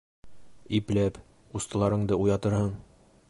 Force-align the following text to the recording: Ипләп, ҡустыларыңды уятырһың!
Ипләп, 0.77 1.19
ҡустыларыңды 1.53 2.19
уятырһың! 2.25 2.75